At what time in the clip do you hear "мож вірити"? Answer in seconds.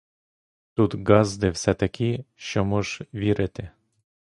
2.65-3.69